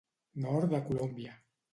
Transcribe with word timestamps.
Nord 0.45 0.65
de 0.71 0.79
Colòmbia. 0.87 1.35